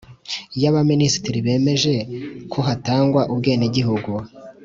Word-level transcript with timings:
y 0.61 0.63
Abaminisitiri 0.71 1.39
bemeje 1.47 1.93
ko 2.51 2.59
hatangwa 2.67 3.21
ubwenegihugu 3.31 4.11